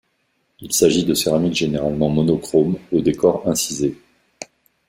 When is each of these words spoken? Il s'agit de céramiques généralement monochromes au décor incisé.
Il 0.61 0.73
s'agit 0.73 1.05
de 1.05 1.13
céramiques 1.13 1.53
généralement 1.53 2.09
monochromes 2.09 2.79
au 2.91 3.01
décor 3.01 3.47
incisé. 3.47 3.99